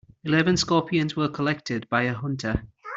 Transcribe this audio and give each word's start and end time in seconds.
Eleven 0.23 0.57
scorpions 0.57 1.15
were 1.15 1.29
collected 1.29 1.87
by 1.87 2.01
a 2.01 2.13
hunter. 2.15 2.63